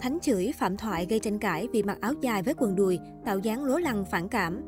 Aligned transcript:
Thánh 0.00 0.18
chửi 0.22 0.52
Phạm 0.58 0.76
Thoại 0.76 1.06
gây 1.10 1.18
tranh 1.18 1.38
cãi 1.38 1.68
vì 1.72 1.82
mặc 1.82 1.98
áo 2.00 2.12
dài 2.20 2.42
với 2.42 2.54
quần 2.58 2.76
đùi, 2.76 2.98
tạo 3.24 3.38
dáng 3.38 3.64
lố 3.64 3.78
lăng 3.78 4.04
phản 4.10 4.28
cảm. 4.28 4.62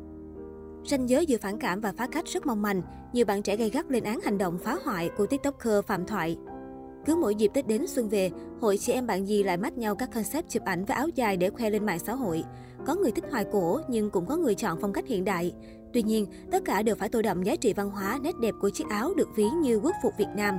Ranh 0.85 1.09
giới 1.09 1.25
giữa 1.25 1.37
phản 1.41 1.59
cảm 1.59 1.81
và 1.81 1.93
phá 1.97 2.07
cách 2.07 2.25
rất 2.25 2.45
mong 2.45 2.61
manh, 2.61 2.81
nhiều 3.13 3.25
bạn 3.25 3.41
trẻ 3.41 3.55
gây 3.55 3.69
gắt 3.69 3.91
lên 3.91 4.03
án 4.03 4.19
hành 4.21 4.37
động 4.37 4.59
phá 4.63 4.77
hoại 4.83 5.09
của 5.17 5.25
tiktoker 5.25 5.85
Phạm 5.87 6.05
Thoại. 6.05 6.37
Cứ 7.05 7.15
mỗi 7.15 7.35
dịp 7.35 7.51
Tết 7.53 7.67
đến 7.67 7.87
xuân 7.87 8.09
về, 8.09 8.31
hội 8.61 8.77
chị 8.77 8.93
em 8.93 9.07
bạn 9.07 9.27
gì 9.27 9.43
lại 9.43 9.57
mách 9.57 9.77
nhau 9.77 9.95
các 9.95 10.11
concept 10.13 10.49
chụp 10.49 10.63
ảnh 10.63 10.85
với 10.85 10.97
áo 10.97 11.07
dài 11.15 11.37
để 11.37 11.49
khoe 11.49 11.69
lên 11.69 11.85
mạng 11.85 11.99
xã 11.99 12.13
hội. 12.13 12.43
Có 12.85 12.95
người 12.95 13.11
thích 13.11 13.25
hoài 13.31 13.45
cổ 13.51 13.79
nhưng 13.87 14.09
cũng 14.09 14.25
có 14.25 14.37
người 14.37 14.55
chọn 14.55 14.77
phong 14.81 14.93
cách 14.93 15.07
hiện 15.07 15.25
đại. 15.25 15.53
Tuy 15.93 16.03
nhiên, 16.03 16.25
tất 16.51 16.65
cả 16.65 16.81
đều 16.81 16.95
phải 16.95 17.09
tô 17.09 17.21
đậm 17.21 17.43
giá 17.43 17.55
trị 17.55 17.73
văn 17.73 17.89
hóa, 17.89 18.19
nét 18.23 18.35
đẹp 18.41 18.53
của 18.61 18.69
chiếc 18.69 18.89
áo 18.89 19.13
được 19.17 19.29
ví 19.35 19.45
như 19.61 19.79
quốc 19.83 19.95
phục 20.03 20.13
Việt 20.17 20.29
Nam. 20.35 20.57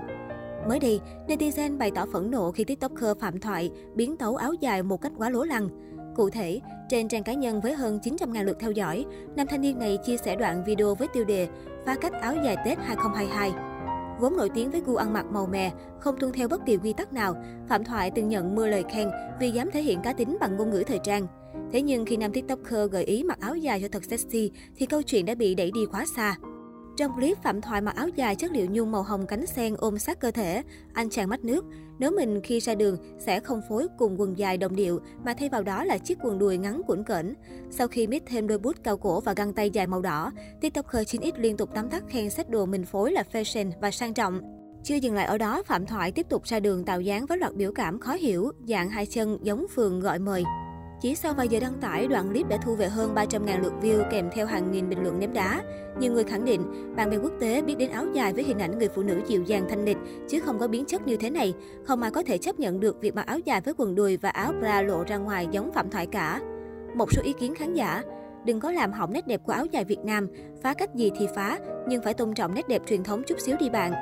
Mới 0.68 0.78
đây, 0.78 1.00
netizen 1.28 1.78
bày 1.78 1.90
tỏ 1.94 2.06
phẫn 2.12 2.30
nộ 2.30 2.52
khi 2.52 2.64
tiktoker 2.64 3.18
Phạm 3.20 3.40
Thoại 3.40 3.70
biến 3.94 4.16
tấu 4.16 4.36
áo 4.36 4.52
dài 4.52 4.82
một 4.82 5.00
cách 5.00 5.12
quá 5.16 5.30
lố 5.30 5.44
lăng. 5.44 5.68
Cụ 6.16 6.30
thể, 6.30 6.61
trên 6.89 7.08
trang 7.08 7.22
cá 7.22 7.32
nhân 7.32 7.61
với 7.61 7.75
hơn 7.75 7.98
900.000 8.02 8.44
lượt 8.44 8.56
theo 8.61 8.70
dõi, 8.70 9.04
nam 9.36 9.46
thanh 9.46 9.61
niên 9.61 9.79
này 9.79 9.98
chia 10.04 10.16
sẻ 10.16 10.36
đoạn 10.36 10.64
video 10.66 10.94
với 10.94 11.08
tiêu 11.08 11.25
đề 11.25 11.48
phá 11.86 11.94
cách 11.94 12.12
áo 12.12 12.34
dài 12.44 12.56
Tết 12.64 12.79
2022. 12.79 13.53
Vốn 14.20 14.36
nổi 14.36 14.50
tiếng 14.54 14.70
với 14.70 14.82
gu 14.86 14.96
ăn 14.96 15.12
mặc 15.12 15.26
màu 15.30 15.46
mè, 15.46 15.72
không 16.00 16.16
tuân 16.20 16.32
theo 16.32 16.48
bất 16.48 16.67
kỳ 16.67 16.76
quy 16.76 16.92
tắc 16.92 17.12
nào, 17.12 17.34
Phạm 17.68 17.84
Thoại 17.84 18.11
từng 18.11 18.28
nhận 18.28 18.54
mưa 18.54 18.67
lời 18.67 18.84
khen 18.92 19.11
vì 19.40 19.50
dám 19.50 19.70
thể 19.70 19.82
hiện 19.82 20.00
cá 20.03 20.12
tính 20.12 20.36
bằng 20.40 20.56
ngôn 20.56 20.70
ngữ 20.70 20.82
thời 20.86 20.98
trang. 20.98 21.26
Thế 21.72 21.82
nhưng 21.82 22.06
khi 22.06 22.17
nam 22.17 22.32
tiktoker 22.32 22.90
gợi 22.90 23.04
ý 23.04 23.22
mặc 23.22 23.40
áo 23.40 23.56
dài 23.56 23.81
cho 23.81 23.89
thật 23.92 24.04
sexy, 24.04 24.50
thì 24.76 24.86
câu 24.86 25.03
chuyện 25.03 25.26
đã 25.26 25.34
bị 25.34 25.54
đẩy 25.54 25.70
đi 25.70 25.81
quá 25.92 26.04
xa. 26.17 26.36
Trong 26.96 27.14
clip, 27.14 27.39
Phạm 27.43 27.61
Thoại 27.61 27.80
mặc 27.80 27.96
áo 27.96 28.08
dài 28.08 28.36
chất 28.36 28.53
liệu 28.53 28.66
nhung 28.71 28.93
màu 28.93 29.03
hồng 29.03 29.26
cánh 29.26 29.46
sen 29.46 29.75
ôm 29.79 29.98
sát 29.98 30.21
cơ 30.21 30.30
thể. 30.30 30.62
Anh 30.93 31.11
chàng 31.11 31.29
mắt 31.29 31.44
nước. 31.44 31.64
Nếu 31.98 32.11
mình 32.11 32.41
khi 32.44 32.61
ra 32.61 32.75
đường 32.75 32.97
sẽ 33.19 33.41
không 33.41 33.61
phối 33.69 33.86
cùng 33.98 34.20
quần 34.20 34.39
dài 34.39 34.56
đồng 34.56 34.77
điệu 34.77 35.00
mà 35.25 35.34
thay 35.34 35.48
vào 35.48 35.62
đó 35.62 35.84
là 35.84 35.98
chiếc 35.98 36.19
quần 36.22 36.39
đùi 36.39 36.58
ngắn 36.58 36.83
cuộn 36.86 37.05
cỡn. 37.05 37.34
Sau 37.70 37.89
khi 37.89 38.06
mix 38.06 38.22
thêm 38.27 38.47
đôi 38.47 38.59
bút 38.59 38.77
cao 38.83 38.97
cổ 38.97 39.20
và 39.20 39.33
găng 39.33 39.53
tay 39.53 39.70
dài 39.70 39.87
màu 39.87 40.03
đỏ, 40.03 40.33
TikToker 40.61 41.03
9X 41.03 41.33
liên 41.37 41.56
tục 41.56 41.75
tắm 41.75 41.89
tắt 41.89 42.05
khen 42.09 42.31
sách 42.31 42.50
đồ 42.50 42.67
mình 42.67 42.84
phối 42.84 43.12
là 43.12 43.25
fashion 43.33 43.70
và 43.81 43.91
sang 43.91 44.15
trọng. 44.15 44.41
Chưa 44.84 44.95
dừng 44.95 45.15
lại 45.15 45.27
ở 45.27 45.39
đó, 45.39 45.62
Phạm 45.62 45.87
Thoại 45.87 46.12
tiếp 46.12 46.27
tục 46.28 46.45
ra 46.45 46.61
đường 46.61 46.84
tạo 46.84 47.00
dáng 47.00 47.27
với 47.27 47.39
loạt 47.39 47.55
biểu 47.55 47.72
cảm 47.72 48.00
khó 48.00 48.12
hiểu, 48.12 48.53
dạng 48.69 48.91
hai 48.91 49.06
chân 49.06 49.39
giống 49.42 49.67
phường 49.75 50.00
gọi 50.00 50.19
mời. 50.19 50.45
Chỉ 51.00 51.14
sau 51.14 51.34
vài 51.34 51.48
giờ 51.48 51.61
đăng 51.61 51.81
tải, 51.81 52.06
đoạn 52.06 52.28
clip 52.28 52.48
đã 52.48 52.56
thu 52.56 52.75
về 52.75 52.89
hơn 52.89 53.14
300.000 53.14 53.62
lượt 53.62 53.73
view 53.83 54.11
kèm 54.11 54.31
theo 54.33 54.47
hàng 54.47 54.70
nghìn 54.70 54.89
bình 54.89 55.03
luận 55.03 55.19
ném 55.19 55.33
đá. 55.33 55.62
Nhiều 55.98 56.12
người 56.12 56.25
khẳng 56.25 56.45
định, 56.45 56.95
bạn 56.97 57.11
bè 57.11 57.17
quốc 57.17 57.33
tế 57.41 57.62
biết 57.62 57.75
đến 57.78 57.91
áo 57.91 58.06
dài 58.12 58.33
với 58.33 58.45
hình 58.45 58.59
ảnh 58.59 58.78
người 58.78 58.89
phụ 58.89 59.03
nữ 59.03 59.20
dịu 59.27 59.42
dàng 59.42 59.67
thanh 59.69 59.84
lịch, 59.84 59.97
chứ 60.28 60.41
không 60.41 60.59
có 60.59 60.69
biến 60.69 60.84
chất 60.84 61.06
như 61.06 61.17
thế 61.17 61.31
này. 61.31 61.55
Không 61.84 62.03
ai 62.03 62.11
có 62.11 62.22
thể 62.22 62.39
chấp 62.39 62.59
nhận 62.59 62.81
được 62.81 63.00
việc 63.00 63.15
mặc 63.15 63.27
áo 63.27 63.39
dài 63.39 63.61
với 63.61 63.75
quần 63.77 63.95
đùi 63.95 64.17
và 64.17 64.28
áo 64.31 64.53
bra 64.61 64.83
lộ 64.83 65.05
ra 65.06 65.17
ngoài 65.17 65.48
giống 65.50 65.72
Phạm 65.72 65.91
Thoại 65.91 66.06
cả. 66.06 66.41
Một 66.95 67.12
số 67.12 67.22
ý 67.22 67.33
kiến 67.33 67.55
khán 67.55 67.75
giả, 67.75 68.03
đừng 68.45 68.61
có 68.61 68.72
làm 68.72 68.92
hỏng 68.92 69.12
nét 69.12 69.27
đẹp 69.27 69.41
của 69.45 69.53
áo 69.53 69.67
dài 69.67 69.84
Việt 69.84 70.00
Nam, 70.05 70.28
phá 70.62 70.75
cách 70.75 70.95
gì 70.95 71.11
thì 71.19 71.27
phá, 71.34 71.59
nhưng 71.89 72.03
phải 72.03 72.15
tôn 72.15 72.34
trọng 72.34 72.55
nét 72.55 72.69
đẹp 72.69 72.83
truyền 72.87 73.05
thống 73.05 73.22
chút 73.27 73.41
xíu 73.41 73.56
đi 73.61 73.70
bạn. 73.70 73.92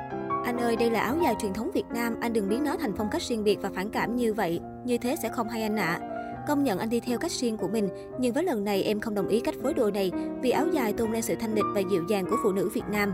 Anh 0.45 0.57
ơi, 0.57 0.75
đây 0.75 0.91
là 0.91 0.99
áo 0.99 1.17
dài 1.23 1.35
truyền 1.41 1.53
thống 1.53 1.71
Việt 1.73 1.85
Nam, 1.93 2.15
anh 2.21 2.33
đừng 2.33 2.49
biến 2.49 2.63
nó 2.63 2.75
thành 2.77 2.93
phong 2.97 3.09
cách 3.11 3.21
riêng 3.21 3.43
biệt 3.43 3.59
và 3.61 3.69
phản 3.75 3.89
cảm 3.89 4.15
như 4.15 4.33
vậy. 4.33 4.59
Như 4.85 4.97
thế 4.97 5.15
sẽ 5.21 5.29
không 5.29 5.49
hay 5.49 5.63
anh 5.63 5.75
ạ. 5.75 5.99
À. 6.01 6.09
Công 6.47 6.63
nhận 6.63 6.79
anh 6.79 6.89
đi 6.89 6.99
theo 6.99 7.17
cách 7.17 7.31
riêng 7.31 7.57
của 7.57 7.67
mình, 7.67 7.89
nhưng 8.19 8.33
với 8.33 8.43
lần 8.43 8.63
này 8.63 8.83
em 8.83 8.99
không 8.99 9.15
đồng 9.15 9.27
ý 9.27 9.39
cách 9.39 9.55
phối 9.63 9.73
đồ 9.73 9.91
này 9.91 10.11
vì 10.41 10.49
áo 10.49 10.67
dài 10.67 10.93
tôn 10.93 11.11
lên 11.11 11.21
sự 11.21 11.35
thanh 11.39 11.53
lịch 11.55 11.65
và 11.75 11.81
dịu 11.91 12.03
dàng 12.09 12.25
của 12.29 12.37
phụ 12.43 12.51
nữ 12.51 12.69
Việt 12.73 12.85
Nam. 12.91 13.13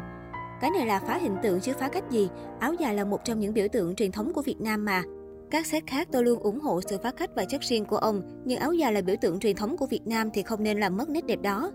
Cái 0.61 0.71
này 0.71 0.87
là 0.87 0.99
phá 0.99 1.17
hình 1.17 1.35
tượng 1.43 1.59
chứ 1.59 1.73
phá 1.79 1.87
cách 1.87 2.11
gì, 2.11 2.29
áo 2.59 2.73
dài 2.73 2.95
là 2.95 3.05
một 3.05 3.25
trong 3.25 3.39
những 3.39 3.53
biểu 3.53 3.67
tượng 3.71 3.95
truyền 3.95 4.11
thống 4.11 4.33
của 4.33 4.41
Việt 4.41 4.61
Nam 4.61 4.85
mà. 4.85 5.03
Các 5.51 5.65
xét 5.65 5.87
khác 5.87 6.07
tôi 6.11 6.23
luôn 6.23 6.39
ủng 6.39 6.59
hộ 6.59 6.81
sự 6.81 6.97
phá 7.03 7.11
cách 7.11 7.29
và 7.35 7.45
chất 7.45 7.61
riêng 7.61 7.85
của 7.85 7.97
ông, 7.97 8.21
nhưng 8.45 8.59
áo 8.59 8.73
dài 8.73 8.93
là 8.93 9.01
biểu 9.01 9.15
tượng 9.21 9.39
truyền 9.39 9.55
thống 9.55 9.77
của 9.77 9.85
Việt 9.85 10.07
Nam 10.07 10.29
thì 10.33 10.43
không 10.43 10.63
nên 10.63 10.79
làm 10.79 10.97
mất 10.97 11.09
nét 11.09 11.25
đẹp 11.25 11.41
đó. 11.41 11.71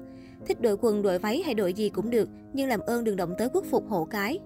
Thích 0.47 0.61
đội 0.61 0.77
quần, 0.77 1.03
đội 1.03 1.19
váy 1.19 1.43
hay 1.43 1.55
đội 1.55 1.73
gì 1.73 1.89
cũng 1.89 2.11
được, 2.11 2.29
nhưng 2.53 2.69
làm 2.69 2.81
ơn 2.81 3.05
đừng 3.05 3.17
động 3.17 3.35
tới 3.39 3.49
quốc 3.53 3.65
phục 3.71 3.89
hộ 3.89 4.05
cái. 4.05 4.39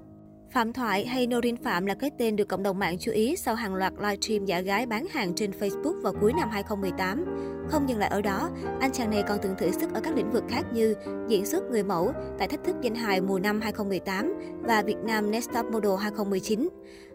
Phạm 0.50 0.72
Thoại 0.72 1.06
hay 1.06 1.26
Norin 1.26 1.56
Phạm 1.56 1.86
là 1.86 1.94
cái 1.94 2.10
tên 2.18 2.36
được 2.36 2.48
cộng 2.48 2.62
đồng 2.62 2.78
mạng 2.78 2.96
chú 3.00 3.12
ý 3.12 3.36
sau 3.36 3.54
hàng 3.54 3.74
loạt 3.74 3.92
livestream 3.98 4.44
giả 4.44 4.60
gái 4.60 4.86
bán 4.86 5.06
hàng 5.06 5.34
trên 5.34 5.50
Facebook 5.50 6.02
vào 6.02 6.12
cuối 6.20 6.32
năm 6.32 6.50
2018. 6.50 7.24
Không 7.70 7.88
dừng 7.88 7.98
lại 7.98 8.08
ở 8.08 8.22
đó, 8.22 8.50
anh 8.80 8.92
chàng 8.92 9.10
này 9.10 9.22
còn 9.28 9.38
từng 9.42 9.54
thử 9.58 9.70
sức 9.70 9.94
ở 9.94 10.00
các 10.00 10.16
lĩnh 10.16 10.30
vực 10.30 10.44
khác 10.48 10.62
như 10.72 10.94
diễn 11.28 11.46
xuất 11.46 11.64
người 11.70 11.82
mẫu 11.82 12.12
tại 12.38 12.48
thách 12.48 12.64
thức 12.64 12.76
danh 12.82 12.94
hài 12.94 13.20
mùa 13.20 13.38
năm 13.38 13.60
2018 13.60 14.34
và 14.62 14.82
Việt 14.82 14.98
Nam 15.04 15.30
Next 15.30 15.50
Top 15.54 15.66
Model 15.66 15.92
2019. 16.00 16.68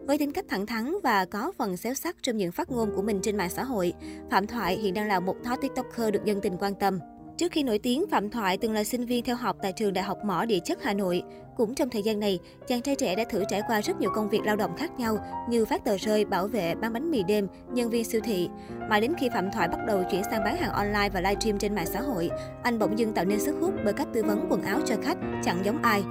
Với 0.06 0.18
tính 0.18 0.32
cách 0.32 0.44
thẳng 0.48 0.66
thắn 0.66 0.94
và 1.02 1.24
có 1.24 1.52
phần 1.58 1.76
xéo 1.76 1.94
sắc 1.94 2.16
trong 2.22 2.36
những 2.36 2.52
phát 2.52 2.70
ngôn 2.70 2.90
của 2.96 3.02
mình 3.02 3.20
trên 3.22 3.36
mạng 3.36 3.50
xã 3.50 3.64
hội, 3.64 3.92
Phạm 4.30 4.46
Thoại 4.46 4.76
hiện 4.76 4.94
đang 4.94 5.08
là 5.08 5.20
một 5.20 5.36
hot 5.44 5.60
tiktoker 5.60 6.12
được 6.12 6.24
dân 6.24 6.40
tình 6.40 6.56
quan 6.60 6.74
tâm. 6.74 6.98
Trước 7.36 7.52
khi 7.52 7.62
nổi 7.62 7.78
tiếng, 7.78 8.04
Phạm 8.10 8.30
Thoại 8.30 8.58
từng 8.58 8.72
là 8.72 8.84
sinh 8.84 9.06
viên 9.06 9.24
theo 9.24 9.36
học 9.36 9.56
tại 9.62 9.72
trường 9.72 9.92
Đại 9.92 10.04
học 10.04 10.18
Mỏ 10.24 10.44
Địa 10.44 10.58
chất 10.64 10.82
Hà 10.82 10.94
Nội. 10.94 11.22
Cũng 11.56 11.74
trong 11.74 11.90
thời 11.90 12.02
gian 12.02 12.20
này, 12.20 12.38
chàng 12.66 12.82
trai 12.82 12.96
trẻ 12.96 13.14
đã 13.14 13.24
thử 13.30 13.44
trải 13.48 13.62
qua 13.68 13.80
rất 13.80 14.00
nhiều 14.00 14.10
công 14.14 14.28
việc 14.28 14.40
lao 14.44 14.56
động 14.56 14.76
khác 14.76 14.90
nhau 14.98 15.18
như 15.48 15.64
phát 15.64 15.84
tờ 15.84 15.96
rơi, 15.96 16.24
bảo 16.24 16.46
vệ, 16.46 16.74
bán 16.74 16.92
bánh 16.92 17.10
mì 17.10 17.22
đêm, 17.22 17.46
nhân 17.72 17.90
viên 17.90 18.04
siêu 18.04 18.20
thị. 18.24 18.48
Mà 18.88 19.00
đến 19.00 19.12
khi 19.18 19.28
Phạm 19.28 19.50
Thoại 19.52 19.68
bắt 19.68 19.78
đầu 19.86 20.02
chuyển 20.10 20.22
sang 20.30 20.44
bán 20.44 20.56
hàng 20.56 20.72
online 20.72 21.08
và 21.08 21.20
livestream 21.20 21.58
trên 21.58 21.74
mạng 21.74 21.86
xã 21.86 22.00
hội, 22.00 22.30
anh 22.62 22.78
bỗng 22.78 22.98
dưng 22.98 23.12
tạo 23.12 23.24
nên 23.24 23.40
sức 23.40 23.56
hút 23.60 23.74
bởi 23.84 23.92
cách 23.92 24.08
tư 24.14 24.22
vấn 24.22 24.46
quần 24.50 24.62
áo 24.62 24.80
cho 24.86 24.94
khách 25.02 25.18
chẳng 25.44 25.64
giống 25.64 25.82
ai. 25.82 26.02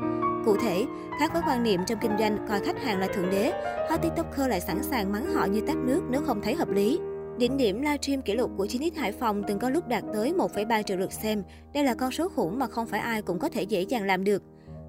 Cụ 0.45 0.55
thể, 0.61 0.85
khác 1.19 1.33
với 1.33 1.41
quan 1.47 1.63
niệm 1.63 1.81
trong 1.87 1.99
kinh 2.01 2.17
doanh 2.19 2.45
coi 2.49 2.59
khách 2.59 2.83
hàng 2.83 2.99
là 2.99 3.07
thượng 3.07 3.29
đế, 3.31 3.51
hot 3.89 4.01
tiktoker 4.01 4.49
lại 4.49 4.61
sẵn 4.61 4.83
sàng 4.83 5.11
mắng 5.11 5.33
họ 5.33 5.45
như 5.45 5.61
tát 5.67 5.77
nước 5.77 6.01
nếu 6.09 6.21
không 6.21 6.41
thấy 6.41 6.55
hợp 6.55 6.69
lý. 6.69 6.99
Đỉnh 7.37 7.57
điểm 7.57 7.81
livestream 7.81 8.21
kỷ 8.21 8.33
lục 8.33 8.51
của 8.57 8.65
9X 8.65 8.91
Hải 8.95 9.11
Phòng 9.11 9.43
từng 9.47 9.59
có 9.59 9.69
lúc 9.69 9.87
đạt 9.87 10.03
tới 10.13 10.33
1,3 10.33 10.83
triệu 10.83 10.97
lượt 10.97 11.13
xem. 11.13 11.43
Đây 11.73 11.83
là 11.83 11.93
con 11.93 12.11
số 12.11 12.29
khủng 12.29 12.59
mà 12.59 12.67
không 12.67 12.87
phải 12.87 12.99
ai 12.99 13.21
cũng 13.21 13.39
có 13.39 13.49
thể 13.49 13.63
dễ 13.63 13.81
dàng 13.81 14.03
làm 14.03 14.23
được. 14.23 14.43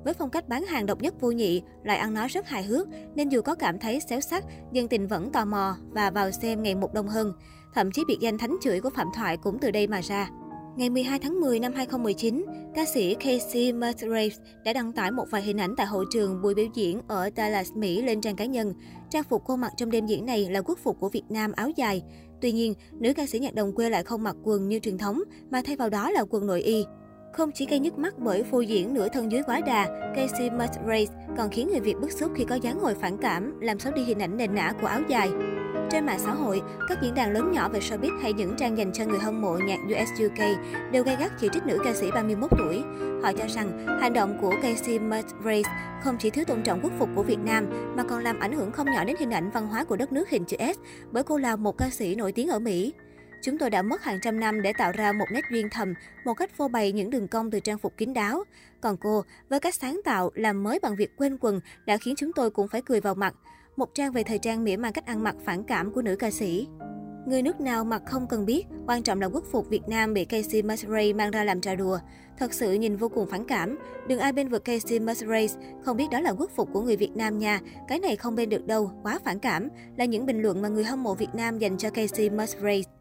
Với 0.05 0.15
phong 0.15 0.31
cách 0.31 0.49
bán 0.49 0.65
hàng 0.65 0.87
độc 0.87 1.03
nhất 1.03 1.15
vô 1.21 1.31
nhị, 1.31 1.63
lại 1.85 1.97
ăn 1.97 2.15
nói 2.15 2.29
rất 2.29 2.49
hài 2.49 2.63
hước, 2.63 2.89
nên 3.15 3.29
dù 3.29 3.43
có 3.43 3.55
cảm 3.55 3.79
thấy 3.79 4.01
xéo 4.01 4.21
sắc, 4.21 4.45
dân 4.73 4.89
tình 4.89 5.07
vẫn 5.07 5.33
tò 5.33 5.45
mò 5.45 5.77
và 5.91 6.11
vào 6.11 6.31
xem 6.31 6.63
ngày 6.63 6.75
một 6.75 6.95
đông 6.95 7.09
hơn. 7.09 7.33
Thậm 7.75 7.93
chí 7.93 8.03
biệt 8.09 8.19
danh 8.21 8.39
thánh 8.39 8.57
chửi 8.63 8.81
của 8.81 8.91
Phạm 8.91 9.09
Thoại 9.15 9.37
cũng 9.37 9.59
từ 9.59 9.71
đây 9.71 9.87
mà 9.87 10.01
ra. 10.01 10.29
Ngày 10.77 10.91
12 10.91 11.19
tháng 11.19 11.41
10 11.41 11.61
năm 11.61 11.73
2019, 11.73 12.45
ca 12.75 12.85
sĩ 12.85 13.15
Casey 13.15 13.73
Musgraves 13.73 14.39
đã 14.65 14.73
đăng 14.73 14.93
tải 14.93 15.11
một 15.11 15.25
vài 15.31 15.43
hình 15.43 15.61
ảnh 15.61 15.75
tại 15.77 15.87
hội 15.87 16.05
trường 16.13 16.43
buổi 16.43 16.55
biểu 16.55 16.67
diễn 16.75 17.01
ở 17.09 17.31
Dallas, 17.37 17.73
Mỹ 17.73 18.03
lên 18.03 18.21
trang 18.21 18.37
cá 18.37 18.45
nhân. 18.45 18.75
Trang 19.11 19.23
phục 19.23 19.43
cô 19.47 19.57
mặc 19.57 19.73
trong 19.77 19.91
đêm 19.91 20.07
diễn 20.07 20.27
này 20.27 20.49
là 20.51 20.61
quốc 20.61 20.79
phục 20.83 21.01
của 21.01 21.09
Việt 21.09 21.23
Nam 21.29 21.53
áo 21.53 21.71
dài. 21.77 22.03
Tuy 22.41 22.53
nhiên, 22.53 22.75
nữ 22.93 23.13
ca 23.15 23.27
sĩ 23.27 23.39
nhạc 23.39 23.55
đồng 23.55 23.73
quê 23.73 23.91
lại 23.91 24.05
không 24.05 24.23
mặc 24.23 24.37
quần 24.43 24.69
như 24.69 24.79
truyền 24.79 24.99
thống, 24.99 25.23
mà 25.51 25.63
thay 25.67 25.77
vào 25.77 25.91
đó 25.91 26.11
là 26.11 26.25
quần 26.31 26.47
nội 26.47 26.63
y. 26.63 26.85
Không 27.33 27.51
chỉ 27.55 27.67
gây 27.67 27.79
nhức 27.79 27.99
mắt 27.99 28.15
bởi 28.19 28.43
phô 28.43 28.61
diễn 28.61 28.95
nửa 28.95 29.09
thân 29.09 29.33
dưới 29.33 29.43
quá 29.47 29.61
đà, 29.61 30.13
Casey 30.17 30.51
Musgraves 30.51 31.11
còn 31.37 31.51
khiến 31.51 31.69
người 31.69 31.81
Việt 31.81 31.97
bức 32.01 32.13
xúc 32.13 32.33
khi 32.35 32.45
có 32.45 32.55
dáng 32.55 32.79
ngồi 32.79 32.95
phản 32.95 33.17
cảm, 33.19 33.61
làm 33.61 33.79
xấu 33.79 33.93
đi 33.93 34.03
hình 34.05 34.19
ảnh 34.19 34.37
nền 34.37 34.55
nã 34.55 34.73
của 34.81 34.87
áo 34.87 35.01
dài. 35.09 35.31
Trên 35.91 36.07
mạng 36.07 36.19
xã 36.19 36.33
hội, 36.33 36.63
các 36.89 36.99
diễn 37.03 37.15
đàn 37.15 37.33
lớn 37.33 37.53
nhỏ 37.53 37.69
về 37.69 37.81
showbiz 37.81 38.21
hay 38.23 38.33
những 38.33 38.55
trang 38.57 38.79
dành 38.79 38.93
cho 38.93 39.05
người 39.05 39.19
hâm 39.19 39.41
mộ 39.41 39.59
nhạc 39.59 39.79
US 39.87 40.23
UK 40.25 40.39
đều 40.93 41.05
gay 41.05 41.17
gắt 41.21 41.33
chỉ 41.41 41.49
trích 41.53 41.67
nữ 41.67 41.79
ca 41.85 41.95
sĩ 41.95 42.11
31 42.11 42.51
tuổi. 42.59 42.83
Họ 43.23 43.33
cho 43.33 43.47
rằng 43.47 43.99
hành 44.01 44.13
động 44.13 44.39
của 44.41 44.55
Casey 44.63 44.99
Musgraves 44.99 45.67
không 46.03 46.17
chỉ 46.19 46.31
thiếu 46.31 46.45
tôn 46.45 46.63
trọng 46.63 46.81
quốc 46.83 46.93
phục 46.99 47.09
của 47.15 47.23
Việt 47.23 47.39
Nam 47.39 47.67
mà 47.97 48.03
còn 48.03 48.23
làm 48.23 48.41
ảnh 48.41 48.53
hưởng 48.53 48.73
không 48.73 48.87
nhỏ 48.87 49.05
đến 49.05 49.17
hình 49.19 49.31
ảnh 49.31 49.51
văn 49.51 49.67
hóa 49.67 49.85
của 49.85 49.97
đất 49.97 50.13
nước 50.13 50.31
hình 50.31 50.45
chữ 50.45 50.57
S 50.75 50.79
bởi 51.13 51.23
cô 51.23 51.39
là 51.39 51.57
một 51.57 51.79
ca 51.79 51.91
sĩ 51.91 52.15
nổi 52.15 52.33
tiếng 52.33 52.49
ở 52.49 52.59
Mỹ. 52.59 52.93
Chúng 53.43 53.59
tôi 53.59 53.71
đã 53.71 53.83
mất 53.83 54.03
hàng 54.03 54.19
trăm 54.23 54.41
năm 54.41 54.63
để 54.63 54.73
tạo 54.73 54.93
ra 54.93 55.13
một 55.13 55.27
nét 55.33 55.45
duyên 55.51 55.69
thầm, 55.71 55.95
một 56.25 56.35
cách 56.35 56.51
phô 56.57 56.69
bày 56.69 56.93
những 56.93 57.11
đường 57.11 57.29
cong 57.29 57.51
từ 57.51 57.61
trang 57.61 57.79
phục 57.79 57.97
kín 57.97 58.15
đáo. 58.15 58.45
Còn 58.81 58.97
cô, 58.97 59.25
với 59.49 59.61
cách 59.61 59.75
sáng 59.75 60.01
tạo, 60.05 60.31
làm 60.35 60.63
mới 60.63 60.79
bằng 60.83 60.97
việc 60.97 61.17
quên 61.17 61.39
quần, 61.41 61.61
đã 61.87 61.97
khiến 61.97 62.15
chúng 62.17 62.33
tôi 62.33 62.51
cũng 62.51 62.69
phải 62.69 62.83
cười 62.83 63.01
vào 63.01 63.15
mặt. 63.15 63.35
Một 63.77 63.95
trang 63.95 64.13
về 64.13 64.23
thời 64.23 64.39
trang 64.39 64.65
mỉa 64.65 64.77
mai 64.77 64.93
cách 64.93 65.07
ăn 65.07 65.23
mặc 65.23 65.37
phản 65.45 65.65
cảm 65.65 65.93
của 65.93 66.03
nữ 66.03 66.17
ca 66.17 66.31
sĩ. 66.31 66.67
Người 67.27 67.43
nước 67.43 67.61
nào 67.61 67.85
mặc 67.85 68.03
không 68.07 68.27
cần 68.29 68.47
biết, 68.47 68.65
quan 68.87 69.03
trọng 69.03 69.21
là 69.21 69.27
quốc 69.27 69.45
phục 69.53 69.69
Việt 69.69 69.89
Nam 69.89 70.15
bị 70.15 70.25
Casey 70.25 70.63
Musgraves 70.63 71.17
mang 71.17 71.31
ra 71.31 71.45
làm 71.45 71.61
trò 71.61 71.75
đùa. 71.75 71.99
Thật 72.39 72.53
sự 72.53 72.73
nhìn 72.73 72.97
vô 72.97 73.09
cùng 73.09 73.29
phản 73.31 73.45
cảm. 73.45 73.79
Đừng 74.09 74.19
ai 74.19 74.33
bên 74.33 74.49
vực 74.49 74.65
Casey 74.65 75.01
Musgraves, 75.01 75.57
không 75.85 75.97
biết 75.97 76.07
đó 76.11 76.21
là 76.21 76.31
quốc 76.31 76.51
phục 76.57 76.69
của 76.73 76.81
người 76.81 76.97
Việt 76.97 77.17
Nam 77.17 77.39
nha. 77.39 77.61
Cái 77.89 77.99
này 77.99 78.17
không 78.17 78.35
bên 78.35 78.49
được 78.49 78.67
đâu, 78.67 78.91
quá 79.03 79.19
phản 79.25 79.39
cảm. 79.39 79.69
Là 79.97 80.05
những 80.05 80.27
bình 80.27 80.43
luận 80.43 80.63
mà 80.63 80.69
người 80.69 80.85
hâm 80.85 81.03
mộ 81.03 81.15
Việt 81.15 81.35
Nam 81.35 81.59
dành 81.59 81.79
cho 81.79 81.91
Casey 81.91 82.31
Musgraves. 82.31 82.94